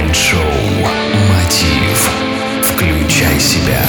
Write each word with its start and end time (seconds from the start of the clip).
Майнд-шоу 0.00 0.40
«Мотив». 1.28 2.10
Включай 2.62 3.38
себя. 3.38 3.82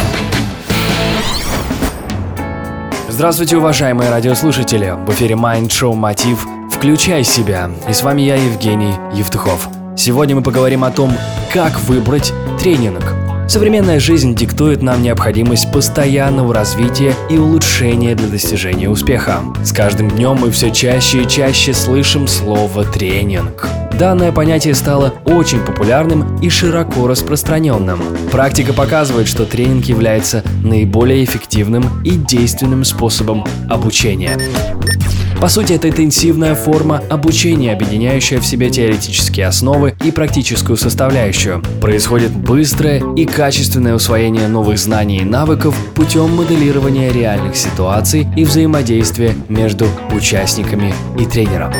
Здравствуйте, 3.08 3.56
уважаемые 3.56 4.10
радиослушатели! 4.10 4.94
В 5.08 5.12
эфире 5.12 5.38
Майнд-шоу 5.38 5.94
«Мотив. 5.94 6.46
Включай 6.70 7.24
себя». 7.24 7.72
И 7.88 7.94
с 7.94 8.04
вами 8.04 8.24
я, 8.24 8.36
Евгений 8.36 8.94
Евтухов. 9.14 9.70
Сегодня 9.96 10.36
мы 10.36 10.44
поговорим 10.44 10.84
о 10.84 10.92
том, 10.92 11.14
как 11.54 11.80
выбрать 11.80 12.34
тренинг– 12.60 13.16
Современная 13.52 14.00
жизнь 14.00 14.34
диктует 14.34 14.82
нам 14.82 15.04
необходимость 15.04 15.74
постоянного 15.74 16.54
развития 16.54 17.14
и 17.30 17.38
улучшения 17.38 18.16
для 18.16 18.30
достижения 18.30 18.90
успеха. 18.90 19.42
С 19.62 19.74
каждым 19.74 20.10
днем 20.10 20.38
мы 20.40 20.52
все 20.52 20.72
чаще 20.72 21.24
и 21.24 21.28
чаще 21.28 21.74
слышим 21.74 22.30
слово 22.30 22.86
«тренинг». 22.86 23.68
Данное 24.00 24.32
понятие 24.32 24.74
стало 24.74 25.16
очень 25.26 25.60
популярным 25.60 26.38
и 26.38 26.48
широко 26.48 27.08
распространенным. 27.08 28.00
Практика 28.32 28.72
показывает, 28.72 29.28
что 29.28 29.46
тренинг 29.46 29.84
является 29.84 30.46
наиболее 30.64 31.22
эффективным 31.26 31.84
и 32.06 32.12
действенным 32.12 32.86
способом 32.86 33.44
обучения. 33.70 34.40
По 35.42 35.48
сути, 35.50 35.74
это 35.74 35.90
интенсивная 35.90 36.54
форма 36.54 37.02
обучения, 37.10 37.74
объединяющая 37.74 38.40
в 38.40 38.46
себе 38.46 38.70
теоретические 38.70 39.48
основы 39.48 39.96
и 40.04 40.12
практическую 40.12 40.78
составляющую. 40.78 41.64
Происходит 41.82 42.30
быстрое 42.30 43.02
и 43.16 43.26
качественное 43.26 43.96
усвоение 43.96 44.48
новых 44.48 44.78
знаний 44.78 45.18
и 45.18 45.26
навыков 45.26 45.76
путем 45.96 46.36
моделирования 46.36 47.12
реальных 47.12 47.56
ситуаций 47.56 48.28
и 48.38 48.46
взаимодействия 48.46 49.34
между 49.50 49.88
участниками 50.12 50.94
и 51.20 51.26
тренером. 51.26 51.74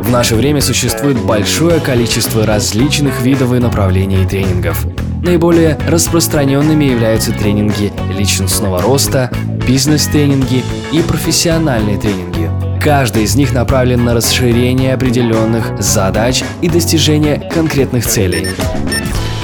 В 0.00 0.08
наше 0.08 0.36
время 0.36 0.60
существует 0.60 1.18
большое 1.18 1.80
количество 1.80 2.46
различных 2.46 3.20
видов 3.20 3.52
и 3.52 3.58
направлений 3.58 4.24
тренингов. 4.24 4.86
Наиболее 5.24 5.76
распространенными 5.88 6.84
являются 6.84 7.32
тренинги 7.32 7.92
личностного 8.16 8.80
роста, 8.80 9.28
бизнес-тренинги 9.68 10.64
и 10.92 11.02
профессиональные 11.02 11.98
тренинги. 11.98 12.50
Каждый 12.82 13.24
из 13.24 13.34
них 13.36 13.52
направлен 13.52 14.02
на 14.02 14.14
расширение 14.14 14.94
определенных 14.94 15.78
задач 15.78 16.42
и 16.62 16.68
достижение 16.68 17.50
конкретных 17.52 18.06
целей. 18.06 18.46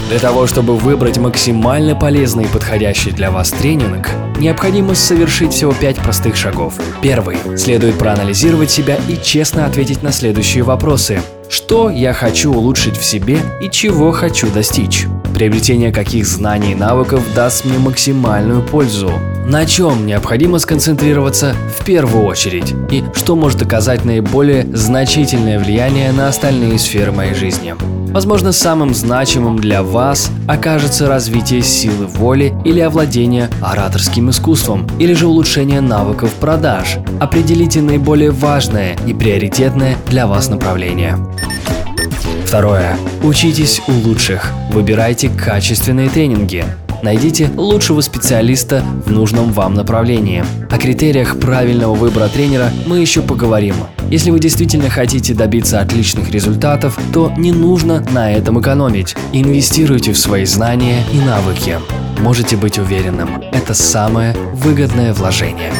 Для 0.08 0.19
того, 0.19 0.47
чтобы 0.47 0.77
выбрать 0.78 1.19
максимально 1.19 1.94
полезный 1.94 2.44
и 2.44 2.48
подходящий 2.48 3.11
для 3.11 3.31
вас 3.31 3.50
тренинг, 3.50 4.08
необходимо 4.39 4.94
совершить 4.94 5.53
всего 5.53 5.72
5 5.72 5.97
простых 5.97 6.36
шагов. 6.36 6.75
Первый. 7.03 7.36
Следует 7.59 7.98
проанализировать 7.98 8.70
себя 8.70 8.97
и 9.09 9.19
честно 9.22 9.66
ответить 9.66 10.03
на 10.03 10.12
следующие 10.12 10.62
вопросы. 10.62 11.20
Что 11.50 11.91
я 11.91 12.14
хочу 12.14 12.53
улучшить 12.53 12.97
в 12.97 13.05
себе 13.05 13.41
и 13.61 13.69
чего 13.70 14.11
хочу 14.12 14.50
достичь? 14.50 15.06
Приобретение 15.34 15.90
каких 15.90 16.27
знаний 16.28 16.72
и 16.72 16.77
навыков 16.77 17.24
даст 17.34 17.64
мне 17.64 17.77
максимальную 17.78 18.62
пользу? 18.62 19.10
На 19.44 19.66
чем 19.66 20.06
необходимо 20.06 20.60
сконцентрироваться 20.60 21.56
в 21.76 21.84
первую 21.84 22.24
очередь? 22.24 22.72
И 22.92 23.02
что 23.14 23.34
может 23.34 23.60
оказать 23.60 24.04
наиболее 24.04 24.64
значительное 24.72 25.58
влияние 25.58 26.12
на 26.12 26.28
остальные 26.28 26.78
сферы 26.78 27.10
моей 27.10 27.34
жизни? 27.34 27.74
Возможно, 28.12 28.52
самым 28.52 28.94
значимым 28.94 29.58
для 29.58 29.82
вас 29.82 30.30
окажется 30.46 31.08
развитие 31.08 31.62
силы 31.62 32.06
воли 32.06 32.54
или 32.64 32.78
овладение 32.78 33.50
ораторским 33.60 34.30
искусством, 34.30 34.86
или 35.00 35.14
же 35.14 35.26
улучшение 35.26 35.80
навыков 35.80 36.32
продаж. 36.34 36.98
Определите 37.19 37.82
наиболее 37.82 38.30
важное 38.30 38.96
и 39.04 39.12
приоритетное 39.12 39.96
для 40.08 40.28
вас 40.28 40.48
направление. 40.48 41.19
Второе. 42.55 42.97
Учитесь 43.24 43.83
у 43.88 43.91
лучших. 43.91 44.52
Выбирайте 44.70 45.28
качественные 45.28 46.08
тренинги. 46.08 46.64
Найдите 47.02 47.50
лучшего 47.56 48.00
специалиста 48.00 48.84
в 49.04 49.10
нужном 49.10 49.53
вам 49.53 49.75
направлении. 49.75 50.44
О 50.70 50.78
критериях 50.78 51.41
правильного 51.41 51.97
выбора 51.97 52.28
тренера 52.28 52.70
мы 52.87 53.00
еще 53.00 53.22
поговорим. 53.22 53.75
Если 54.09 54.31
вы 54.31 54.38
действительно 54.38 54.88
хотите 54.88 55.34
добиться 55.34 55.81
отличных 55.81 56.31
результатов, 56.31 56.97
то 57.12 57.32
не 57.37 57.50
нужно 57.50 58.06
на 58.12 58.31
этом 58.31 58.60
экономить. 58.60 59.16
Инвестируйте 59.32 60.12
в 60.12 60.19
свои 60.19 60.44
знания 60.44 61.03
и 61.12 61.19
навыки. 61.19 61.81
Можете 62.21 62.56
быть 62.56 62.78
уверенным, 62.78 63.42
это 63.53 63.75
самое 63.75 64.32
выгодное 64.53 65.12
вложение. 65.12 65.72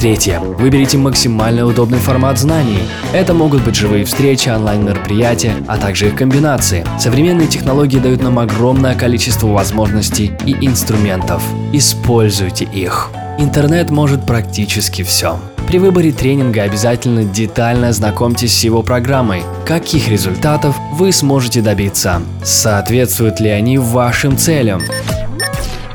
Третье. 0.00 0.40
Выберите 0.40 0.96
максимально 0.96 1.66
удобный 1.66 1.98
формат 1.98 2.38
знаний. 2.38 2.78
Это 3.12 3.34
могут 3.34 3.62
быть 3.62 3.74
живые 3.74 4.06
встречи, 4.06 4.48
онлайн-мероприятия, 4.48 5.52
а 5.68 5.76
также 5.76 6.06
их 6.06 6.16
комбинации. 6.16 6.86
Современные 6.98 7.48
технологии 7.48 7.98
дают 7.98 8.22
нам 8.22 8.38
огромное 8.38 8.94
количество 8.94 9.48
возможностей 9.48 10.32
и 10.46 10.56
инструментов. 10.66 11.42
Используйте 11.74 12.64
их. 12.64 13.10
Интернет 13.36 13.90
может 13.90 14.24
практически 14.24 15.02
все. 15.02 15.38
При 15.66 15.78
выборе 15.78 16.12
тренинга 16.12 16.62
обязательно 16.62 17.24
детально 17.24 17.88
ознакомьтесь 17.88 18.56
с 18.56 18.64
его 18.64 18.82
программой. 18.82 19.42
Каких 19.66 20.08
результатов 20.08 20.76
вы 20.94 21.12
сможете 21.12 21.60
добиться? 21.60 22.22
Соответствуют 22.42 23.38
ли 23.38 23.50
они 23.50 23.76
вашим 23.76 24.38
целям? 24.38 24.80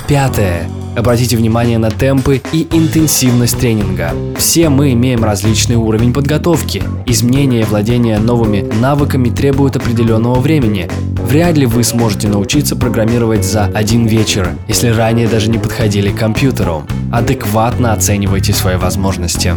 Пятое. 0.08 0.70
Обратите 0.96 1.36
внимание 1.36 1.78
на 1.78 1.92
темпы 1.92 2.42
и 2.54 2.68
интенсивность 2.72 3.60
тренинга. 3.60 4.12
Все 4.38 4.70
мы 4.70 4.94
имеем 4.94 5.24
различный 5.24 5.76
уровень 5.76 6.14
подготовки. 6.14 6.84
Изменение 7.06 7.62
и 7.62 7.66
владение 7.66 8.18
новыми 8.18 8.62
навыками 8.80 9.30
требуют 9.30 9.76
определенного 9.76 10.40
времени. 10.40 10.90
Вряд 11.28 11.58
ли 11.58 11.66
вы 11.66 11.84
сможете 11.84 12.30
научиться 12.30 12.76
программировать 12.76 13.44
за 13.44 13.66
один 13.66 14.06
вечер, 14.06 14.56
если 14.68 14.88
ранее 14.88 15.28
даже 15.28 15.50
не 15.50 15.58
подходили 15.58 16.12
к 16.12 16.18
компьютеру. 16.18 16.84
Адекватно 17.12 17.92
оценивайте 17.92 18.54
свои 18.54 18.78
возможности. 18.78 19.56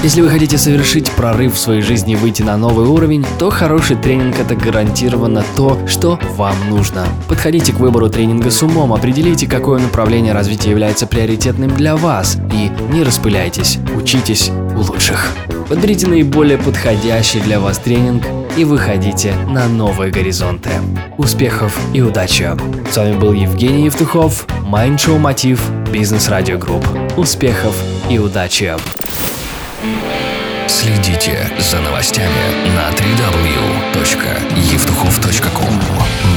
Если 0.00 0.20
вы 0.20 0.30
хотите 0.30 0.58
совершить 0.58 1.10
прорыв 1.10 1.54
в 1.54 1.58
своей 1.58 1.82
жизни 1.82 2.12
и 2.12 2.16
выйти 2.16 2.42
на 2.42 2.56
новый 2.56 2.86
уровень, 2.86 3.26
то 3.36 3.50
хороший 3.50 3.96
тренинг 3.96 4.38
это 4.38 4.54
гарантированно 4.54 5.44
то, 5.56 5.76
что 5.88 6.20
вам 6.36 6.54
нужно. 6.70 7.04
Подходите 7.26 7.72
к 7.72 7.80
выбору 7.80 8.08
тренинга 8.08 8.52
с 8.52 8.62
умом, 8.62 8.92
определите, 8.92 9.48
какое 9.48 9.80
направление 9.80 10.32
развития 10.32 10.70
является 10.70 11.08
приоритетным 11.08 11.74
для 11.74 11.96
вас 11.96 12.38
и 12.52 12.70
не 12.92 13.02
распыляйтесь, 13.02 13.78
учитесь 13.96 14.52
у 14.76 14.82
лучших. 14.82 15.32
Подберите 15.68 16.06
наиболее 16.06 16.58
подходящий 16.58 17.40
для 17.40 17.58
вас 17.58 17.78
тренинг 17.78 18.22
и 18.56 18.64
выходите 18.64 19.34
на 19.48 19.66
новые 19.66 20.12
горизонты. 20.12 20.70
Успехов 21.16 21.76
и 21.92 22.00
удачи! 22.02 22.48
С 22.90 22.96
вами 22.96 23.18
был 23.18 23.32
Евгений 23.32 23.86
Евтухов, 23.86 24.46
шоу 24.62 25.18
Мотив, 25.18 25.60
Бизнес 25.92 26.28
Радио 26.28 26.56
Групп. 26.56 26.86
Успехов 27.16 27.74
и 28.08 28.18
удачи! 28.18 28.76
Следите 30.66 31.50
за 31.58 31.80
новостями 31.80 32.66
на 32.74 32.90
www.евтухов.ком 32.90 35.80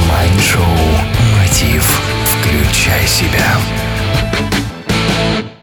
Майнд-шоу 0.08 0.78
Мотив. 1.38 2.00
Включай 2.24 3.06
себя. 3.06 3.56